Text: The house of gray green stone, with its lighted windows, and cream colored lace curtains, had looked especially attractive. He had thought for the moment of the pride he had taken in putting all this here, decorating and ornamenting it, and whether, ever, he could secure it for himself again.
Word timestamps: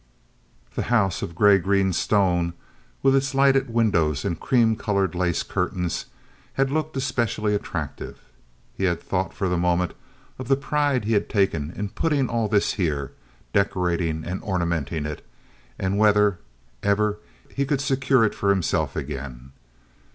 The 0.73 0.81
house 0.89 1.21
of 1.21 1.35
gray 1.35 1.59
green 1.59 1.93
stone, 1.93 2.53
with 3.03 3.15
its 3.15 3.35
lighted 3.35 3.69
windows, 3.71 4.25
and 4.25 4.39
cream 4.39 4.75
colored 4.75 5.13
lace 5.13 5.43
curtains, 5.43 6.07
had 6.53 6.71
looked 6.71 6.97
especially 6.97 7.53
attractive. 7.53 8.19
He 8.73 8.85
had 8.85 8.99
thought 8.99 9.31
for 9.31 9.47
the 9.47 9.59
moment 9.59 9.93
of 10.39 10.47
the 10.47 10.55
pride 10.55 11.05
he 11.05 11.13
had 11.13 11.29
taken 11.29 11.69
in 11.75 11.89
putting 11.89 12.29
all 12.29 12.47
this 12.47 12.73
here, 12.73 13.11
decorating 13.53 14.25
and 14.25 14.41
ornamenting 14.41 15.05
it, 15.05 15.23
and 15.77 15.99
whether, 15.99 16.39
ever, 16.81 17.19
he 17.53 17.63
could 17.63 17.79
secure 17.79 18.23
it 18.25 18.33
for 18.33 18.49
himself 18.49 18.95
again. 18.95 19.51